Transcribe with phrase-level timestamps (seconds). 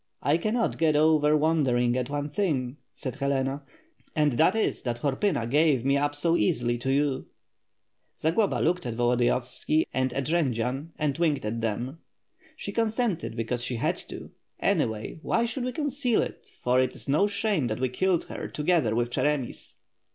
[0.23, 3.61] "I cannot get over wondering at one thing," said Helena,
[4.15, 7.27] "and that is that Horpyna gave me up so easily to you."
[8.19, 11.99] Zagloba looked at Volodiyovski and at Jendzian and winked at them.
[12.55, 14.31] "She consented because she had to.
[14.59, 18.47] Anyway, why should we conceal it, for it is no shame that we killed her,
[18.47, 19.75] together with Cheremis."